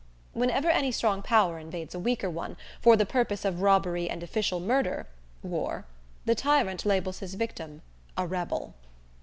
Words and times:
Whenever 0.33 0.67
any 0.71 0.91
strong 0.91 1.21
power 1.21 1.59
invades 1.59 1.93
a 1.93 1.99
weaker 1.99 2.27
one 2.27 2.57
for 2.81 2.97
the 2.97 3.05
purpose 3.05 3.45
of 3.45 3.61
robbery 3.61 4.09
and 4.09 4.23
official 4.23 4.59
murder 4.59 5.05
(war), 5.43 5.85
the 6.25 6.33
tyrant 6.33 6.87
labels 6.87 7.19
his 7.19 7.35
victim 7.35 7.83
a 8.17 8.25
"Rebel!" 8.25 8.73